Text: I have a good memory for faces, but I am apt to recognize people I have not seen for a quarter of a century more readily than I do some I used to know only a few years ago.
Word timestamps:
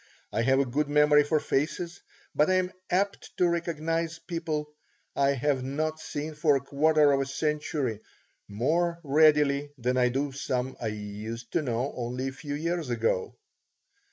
I 0.31 0.41
have 0.41 0.59
a 0.59 0.65
good 0.65 0.89
memory 0.89 1.23
for 1.23 1.39
faces, 1.39 2.01
but 2.33 2.49
I 2.49 2.55
am 2.55 2.71
apt 2.89 3.37
to 3.37 3.47
recognize 3.47 4.17
people 4.17 4.67
I 5.15 5.33
have 5.33 5.61
not 5.63 5.99
seen 5.99 6.33
for 6.33 6.55
a 6.55 6.59
quarter 6.59 7.11
of 7.11 7.19
a 7.21 7.25
century 7.27 7.99
more 8.47 8.99
readily 9.03 9.69
than 9.77 9.97
I 9.97 10.09
do 10.09 10.31
some 10.31 10.75
I 10.81 10.87
used 10.87 11.51
to 11.51 11.61
know 11.61 11.93
only 11.95 12.29
a 12.29 12.33
few 12.33 12.55
years 12.55 12.89
ago. 12.89 13.35